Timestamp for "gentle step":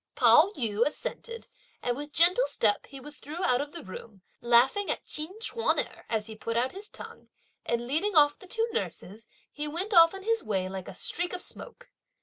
2.11-2.87